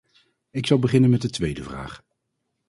[0.51, 2.03] Ik zal beginnen met de tweede vraag.